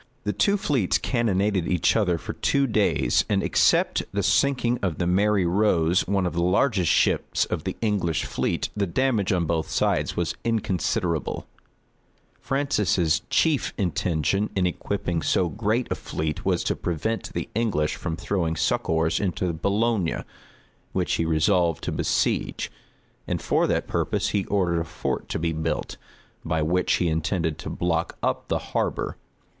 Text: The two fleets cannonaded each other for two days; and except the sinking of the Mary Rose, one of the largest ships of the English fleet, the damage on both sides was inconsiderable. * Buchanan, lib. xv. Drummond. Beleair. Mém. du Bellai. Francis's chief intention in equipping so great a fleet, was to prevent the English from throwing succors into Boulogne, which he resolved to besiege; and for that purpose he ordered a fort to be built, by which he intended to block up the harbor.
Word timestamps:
The 0.23 0.33
two 0.33 0.57
fleets 0.57 0.97
cannonaded 0.97 1.67
each 1.67 1.95
other 1.95 2.17
for 2.17 2.33
two 2.33 2.65
days; 2.65 3.23
and 3.29 3.43
except 3.43 4.01
the 4.11 4.23
sinking 4.23 4.79
of 4.81 4.97
the 4.97 5.05
Mary 5.05 5.45
Rose, 5.45 6.07
one 6.07 6.25
of 6.25 6.33
the 6.33 6.41
largest 6.41 6.91
ships 6.91 7.45
of 7.45 7.65
the 7.65 7.77
English 7.81 8.25
fleet, 8.25 8.69
the 8.75 8.87
damage 8.87 9.31
on 9.31 9.45
both 9.45 9.69
sides 9.69 10.17
was 10.17 10.33
inconsiderable. 10.43 11.45
* 11.51 11.53
Buchanan, 11.53 11.53
lib. 11.55 11.67
xv. 11.67 11.69
Drummond. 11.69 11.99
Beleair. 11.99 12.31
Mém. 12.31 12.33
du 12.33 12.33
Bellai. 12.33 12.47
Francis's 12.95 13.21
chief 13.29 13.73
intention 13.77 14.49
in 14.55 14.65
equipping 14.65 15.21
so 15.21 15.49
great 15.49 15.87
a 15.91 15.93
fleet, 15.93 16.43
was 16.43 16.63
to 16.63 16.75
prevent 16.75 17.31
the 17.33 17.47
English 17.53 17.93
from 17.95 18.15
throwing 18.15 18.55
succors 18.55 19.19
into 19.19 19.53
Boulogne, 19.53 20.23
which 20.93 21.13
he 21.13 21.25
resolved 21.25 21.83
to 21.83 21.91
besiege; 21.91 22.71
and 23.27 23.39
for 23.39 23.67
that 23.67 23.85
purpose 23.87 24.29
he 24.29 24.45
ordered 24.45 24.79
a 24.79 24.83
fort 24.83 25.29
to 25.29 25.37
be 25.37 25.53
built, 25.53 25.97
by 26.43 26.63
which 26.63 26.93
he 26.93 27.07
intended 27.07 27.59
to 27.59 27.69
block 27.69 28.17
up 28.23 28.47
the 28.47 28.57
harbor. 28.73 29.15